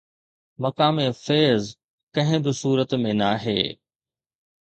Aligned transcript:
مقام 0.63 0.97
فيض 1.25 1.63
ڪنهن 2.15 2.39
به 2.45 2.51
صورت 2.61 2.89
۾ 3.03 3.13
ناهي 3.21 3.61